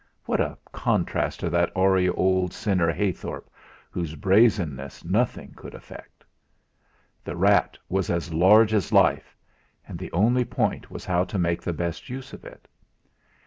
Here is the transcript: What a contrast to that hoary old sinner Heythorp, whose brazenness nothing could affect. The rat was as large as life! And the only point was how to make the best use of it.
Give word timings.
What 0.25 0.39
a 0.41 0.57
contrast 0.71 1.41
to 1.41 1.49
that 1.51 1.69
hoary 1.75 2.09
old 2.09 2.53
sinner 2.53 2.91
Heythorp, 2.91 3.47
whose 3.91 4.15
brazenness 4.15 5.05
nothing 5.05 5.53
could 5.55 5.75
affect. 5.75 6.25
The 7.23 7.35
rat 7.37 7.77
was 7.87 8.09
as 8.09 8.33
large 8.33 8.73
as 8.73 8.91
life! 8.91 9.37
And 9.87 9.99
the 9.99 10.11
only 10.11 10.43
point 10.43 10.89
was 10.89 11.05
how 11.05 11.23
to 11.25 11.37
make 11.37 11.61
the 11.61 11.71
best 11.71 12.09
use 12.09 12.33
of 12.33 12.43
it. 12.43 12.67